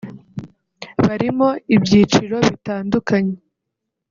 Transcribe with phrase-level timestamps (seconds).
[1.05, 3.35] barimo ibyiciro bitandukanye